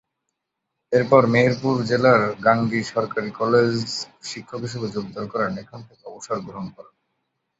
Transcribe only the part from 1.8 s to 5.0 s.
জেলার গাংনী সরকারি কলেজ শিক্ষক হিসাবে